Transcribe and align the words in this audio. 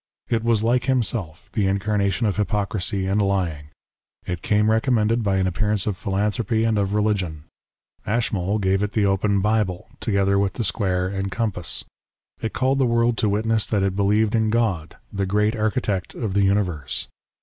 It 0.29 0.43
was 0.43 0.63
like 0.63 0.85
himself, 0.85 1.51
the 1.53 1.67
incarnation 1.67 2.25
of 2.25 2.37
hypocrisy 2.37 3.05
and 3.05 3.21
lying. 3.21 3.67
It 4.25 4.41
came 4.41 4.71
recommended 4.71 5.21
by 5.21 5.35
an 5.37 5.45
appearance 5.45 5.85
of 5.85 5.95
philanthropy 5.95 6.63
and 6.63 6.79
of 6.79 6.95
religion. 6.95 7.43
Ashmole 8.07 8.57
gave 8.57 8.81
it 8.81 8.93
the 8.93 9.05
open 9.05 9.41
Bible, 9.41 9.89
together 9.99 10.39
with 10.39 10.53
the 10.53 10.63
square 10.63 11.07
and 11.07 11.31
compass. 11.31 11.85
It 12.41 12.51
called 12.51 12.79
the 12.79 12.87
world 12.87 13.15
to 13.19 13.29
witness 13.29 13.67
that 13.67 13.83
it 13.83 13.95
believed 13.95 14.33
in 14.33 14.49
God," 14.49 14.97
the 15.13 15.27
great 15.27 15.55
Architect 15.55 16.15
of 16.15 16.33
the 16.33 16.45
Universe." 16.45 17.07